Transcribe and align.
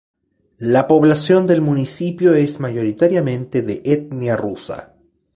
La 0.57 0.87
población 0.87 1.45
del 1.45 1.61
municipio 1.61 2.33
es 2.33 2.59
mayoritariamente 2.59 3.61
de 3.61 3.83
etnia 3.85 4.35
rusa. 4.35 4.95